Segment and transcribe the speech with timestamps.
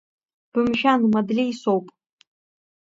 [0.51, 1.85] Бымшәан, Мадлеи соуп.